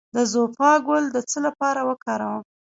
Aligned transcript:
د 0.15 0.17
زوفا 0.31 0.71
ګل 0.85 1.03
د 1.11 1.17
څه 1.29 1.37
لپاره 1.45 1.81
وکاروم؟ 1.89 2.41